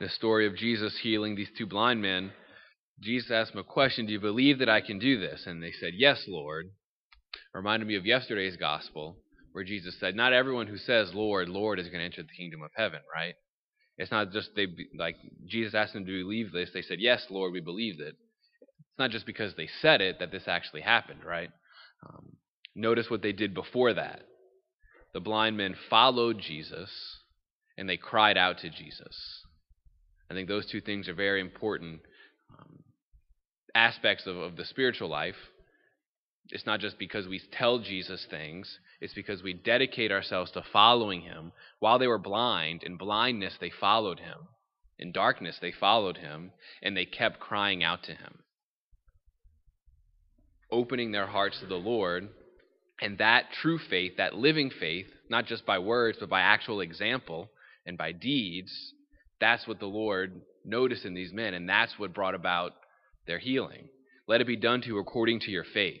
the 0.00 0.08
story 0.08 0.46
of 0.46 0.56
Jesus 0.56 0.98
healing 1.02 1.34
these 1.34 1.50
two 1.56 1.66
blind 1.66 2.02
men, 2.02 2.32
Jesus 3.00 3.30
asked 3.30 3.52
them 3.52 3.60
a 3.60 3.64
question 3.64 4.06
Do 4.06 4.12
you 4.12 4.20
believe 4.20 4.58
that 4.58 4.68
I 4.68 4.80
can 4.80 4.98
do 4.98 5.18
this? 5.18 5.44
And 5.46 5.62
they 5.62 5.72
said, 5.72 5.92
Yes, 5.94 6.24
Lord. 6.28 6.70
Reminded 7.54 7.86
me 7.86 7.96
of 7.96 8.06
yesterday's 8.06 8.56
gospel, 8.56 9.16
where 9.52 9.64
Jesus 9.64 9.98
said, 9.98 10.14
Not 10.14 10.32
everyone 10.32 10.66
who 10.66 10.76
says, 10.76 11.12
Lord, 11.14 11.48
Lord, 11.48 11.78
is 11.78 11.88
going 11.88 12.00
to 12.00 12.04
enter 12.04 12.22
the 12.22 12.36
kingdom 12.36 12.62
of 12.62 12.70
heaven, 12.74 13.00
right? 13.14 13.34
It's 13.98 14.10
not 14.10 14.32
just 14.32 14.50
they 14.56 14.66
like 14.98 15.16
Jesus 15.46 15.74
asked 15.74 15.92
them 15.92 16.06
to 16.06 16.22
believe 16.24 16.52
this. 16.52 16.70
They 16.72 16.82
said, 16.82 16.98
"Yes, 16.98 17.26
Lord, 17.30 17.52
we 17.52 17.60
believe 17.60 18.00
it." 18.00 18.16
It's 18.60 18.98
not 18.98 19.10
just 19.10 19.26
because 19.26 19.54
they 19.54 19.68
said 19.80 20.00
it 20.00 20.18
that 20.18 20.30
this 20.30 20.48
actually 20.48 20.80
happened, 20.80 21.24
right? 21.24 21.50
Um, 22.08 22.32
notice 22.74 23.10
what 23.10 23.22
they 23.22 23.32
did 23.32 23.54
before 23.54 23.94
that. 23.94 24.22
The 25.14 25.20
blind 25.20 25.56
men 25.56 25.74
followed 25.90 26.38
Jesus 26.38 26.90
and 27.76 27.88
they 27.88 27.96
cried 27.96 28.36
out 28.36 28.58
to 28.58 28.70
Jesus. 28.70 29.44
I 30.32 30.34
think 30.34 30.48
those 30.48 30.64
two 30.64 30.80
things 30.80 31.10
are 31.10 31.14
very 31.14 31.42
important 31.42 32.00
um, 32.58 32.78
aspects 33.74 34.26
of, 34.26 34.34
of 34.38 34.56
the 34.56 34.64
spiritual 34.64 35.10
life. 35.10 35.36
It's 36.48 36.64
not 36.64 36.80
just 36.80 36.98
because 36.98 37.28
we 37.28 37.38
tell 37.52 37.80
Jesus 37.80 38.26
things, 38.30 38.78
it's 39.02 39.12
because 39.12 39.42
we 39.42 39.52
dedicate 39.52 40.10
ourselves 40.10 40.50
to 40.52 40.64
following 40.72 41.20
him. 41.20 41.52
While 41.80 41.98
they 41.98 42.06
were 42.06 42.16
blind, 42.16 42.82
in 42.82 42.96
blindness 42.96 43.58
they 43.60 43.68
followed 43.68 44.20
him. 44.20 44.38
In 44.98 45.12
darkness 45.12 45.58
they 45.60 45.70
followed 45.70 46.16
him, 46.16 46.52
and 46.82 46.96
they 46.96 47.04
kept 47.04 47.38
crying 47.38 47.84
out 47.84 48.02
to 48.04 48.12
him. 48.12 48.38
Opening 50.70 51.12
their 51.12 51.26
hearts 51.26 51.60
to 51.60 51.66
the 51.66 51.74
Lord, 51.74 52.30
and 53.02 53.18
that 53.18 53.52
true 53.60 53.78
faith, 53.78 54.16
that 54.16 54.34
living 54.34 54.70
faith, 54.70 55.08
not 55.28 55.44
just 55.44 55.66
by 55.66 55.78
words, 55.78 56.16
but 56.18 56.30
by 56.30 56.40
actual 56.40 56.80
example 56.80 57.50
and 57.84 57.98
by 57.98 58.12
deeds, 58.12 58.94
that's 59.42 59.66
what 59.66 59.80
the 59.80 59.86
Lord 59.86 60.40
noticed 60.64 61.04
in 61.04 61.14
these 61.14 61.32
men, 61.32 61.54
and 61.54 61.68
that's 61.68 61.98
what 61.98 62.14
brought 62.14 62.34
about 62.34 62.72
their 63.26 63.38
healing. 63.38 63.88
Let 64.26 64.40
it 64.40 64.46
be 64.46 64.56
done 64.56 64.80
to 64.82 64.86
you 64.86 64.98
according 64.98 65.40
to 65.40 65.50
your 65.50 65.64
faith 65.64 66.00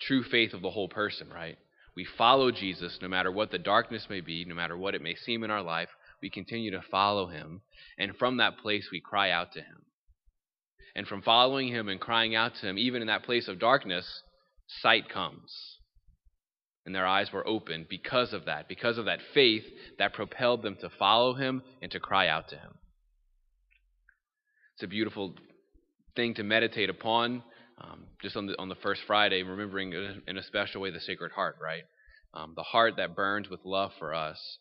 true 0.00 0.22
faith 0.22 0.52
of 0.52 0.62
the 0.62 0.70
whole 0.70 0.88
person, 0.88 1.28
right? 1.28 1.56
We 1.96 2.06
follow 2.18 2.50
Jesus 2.50 2.98
no 3.00 3.08
matter 3.08 3.32
what 3.32 3.50
the 3.50 3.58
darkness 3.58 4.06
may 4.10 4.20
be, 4.20 4.44
no 4.44 4.54
matter 4.54 4.76
what 4.76 4.94
it 4.94 5.02
may 5.02 5.14
seem 5.14 5.42
in 5.42 5.50
our 5.50 5.62
life. 5.62 5.88
We 6.22 6.30
continue 6.30 6.70
to 6.72 6.82
follow 6.90 7.28
him. 7.28 7.62
And 7.98 8.16
from 8.16 8.36
that 8.36 8.58
place, 8.58 8.88
we 8.92 9.00
cry 9.00 9.30
out 9.30 9.52
to 9.52 9.60
him. 9.60 9.82
And 10.94 11.06
from 11.06 11.22
following 11.22 11.68
him 11.68 11.88
and 11.88 12.00
crying 12.00 12.34
out 12.34 12.52
to 12.56 12.68
him, 12.68 12.78
even 12.78 13.02
in 13.02 13.08
that 13.08 13.24
place 13.24 13.48
of 13.48 13.58
darkness, 13.58 14.22
sight 14.66 15.08
comes. 15.08 15.78
And 16.86 16.94
their 16.94 17.06
eyes 17.06 17.32
were 17.32 17.46
opened 17.46 17.88
because 17.90 18.32
of 18.32 18.46
that, 18.46 18.68
because 18.68 18.96
of 18.96 19.06
that 19.06 19.20
faith 19.34 19.64
that 19.98 20.14
propelled 20.14 20.62
them 20.62 20.76
to 20.80 20.88
follow 20.88 21.34
him 21.34 21.62
and 21.82 21.90
to 21.90 22.00
cry 22.00 22.28
out 22.28 22.48
to 22.48 22.56
him. 22.56 22.74
It's 24.74 24.84
a 24.84 24.88
beautiful 24.88 25.34
thing 26.14 26.34
to 26.34 26.44
meditate 26.44 26.88
upon 26.88 27.42
um, 27.78 28.04
just 28.22 28.36
on 28.36 28.46
the 28.46 28.58
on 28.58 28.68
the 28.68 28.74
first 28.76 29.02
Friday, 29.06 29.42
remembering 29.42 29.92
in 30.26 30.38
a 30.38 30.42
special 30.42 30.80
way 30.80 30.90
the 30.90 31.00
Sacred 31.00 31.32
Heart, 31.32 31.56
right? 31.62 31.82
Um, 32.34 32.54
the 32.56 32.62
heart 32.62 32.94
that 32.96 33.14
burns 33.14 33.48
with 33.48 33.60
love 33.64 33.92
for 33.98 34.14
us. 34.14 34.58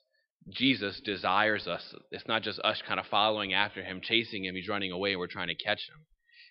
Jesus 0.49 1.01
desires 1.03 1.67
us. 1.67 1.95
It's 2.11 2.27
not 2.27 2.43
just 2.43 2.59
us 2.59 2.81
kind 2.87 2.99
of 2.99 3.07
following 3.07 3.53
after 3.53 3.83
him, 3.83 4.01
chasing 4.03 4.45
him. 4.45 4.55
He's 4.55 4.67
running 4.67 4.91
away, 4.91 5.11
and 5.11 5.19
we're 5.19 5.27
trying 5.27 5.47
to 5.47 5.55
catch 5.55 5.79
him. 5.89 6.05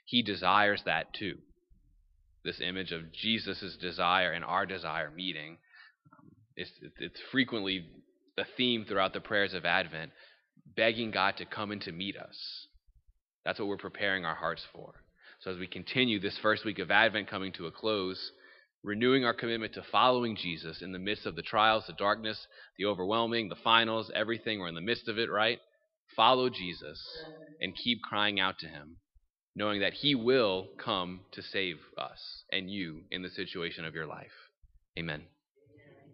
He 0.06 0.22
desires 0.22 0.82
that 0.84 1.14
too. 1.14 1.36
This 2.44 2.60
image 2.60 2.92
of 2.92 3.12
Jesus' 3.12 3.76
desire 3.80 4.32
and 4.32 4.44
our 4.44 4.66
desire 4.66 5.10
meeting. 5.10 5.58
Um, 6.12 6.30
it's, 6.56 6.70
it's 6.98 7.20
frequently 7.32 7.86
a 8.38 8.44
theme 8.56 8.84
throughout 8.84 9.12
the 9.12 9.20
prayers 9.20 9.54
of 9.54 9.64
Advent, 9.64 10.12
begging 10.76 11.10
God 11.10 11.36
to 11.38 11.44
come 11.44 11.70
and 11.70 11.80
to 11.82 11.92
meet 11.92 12.16
us. 12.16 12.66
That's 13.44 13.58
what 13.58 13.68
we're 13.68 13.76
preparing 13.76 14.24
our 14.24 14.34
hearts 14.34 14.62
for. 14.72 14.94
So, 15.40 15.50
as 15.50 15.58
we 15.58 15.66
continue 15.66 16.20
this 16.20 16.38
first 16.38 16.64
week 16.64 16.78
of 16.78 16.90
Advent 16.90 17.28
coming 17.28 17.52
to 17.54 17.66
a 17.66 17.70
close, 17.70 18.32
renewing 18.82 19.24
our 19.24 19.34
commitment 19.34 19.74
to 19.74 19.82
following 19.90 20.36
Jesus 20.36 20.82
in 20.82 20.92
the 20.92 20.98
midst 20.98 21.26
of 21.26 21.36
the 21.36 21.42
trials, 21.42 21.84
the 21.86 21.92
darkness, 21.94 22.46
the 22.78 22.86
overwhelming, 22.86 23.48
the 23.48 23.56
finals, 23.56 24.10
everything, 24.14 24.60
we're 24.60 24.68
in 24.68 24.74
the 24.74 24.80
midst 24.80 25.08
of 25.08 25.18
it, 25.18 25.30
right? 25.30 25.58
Follow 26.16 26.48
Jesus 26.48 27.02
and 27.60 27.74
keep 27.74 28.02
crying 28.02 28.40
out 28.40 28.58
to 28.60 28.68
him, 28.68 28.96
knowing 29.56 29.80
that 29.80 29.94
he 29.94 30.14
will 30.14 30.68
come 30.78 31.20
to 31.32 31.42
save 31.42 31.76
us 31.96 32.44
and 32.52 32.70
you 32.70 33.02
in 33.10 33.22
the 33.22 33.30
situation 33.30 33.84
of 33.84 33.94
your 33.94 34.06
life. 34.06 34.50
Amen. 34.98 35.22